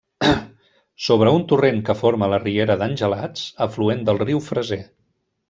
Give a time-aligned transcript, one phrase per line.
[1.07, 4.83] Sobre un torrent que forma la riera d'Angelats, afluent del riu Freser.